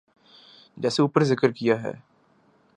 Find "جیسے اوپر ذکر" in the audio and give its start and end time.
0.77-1.51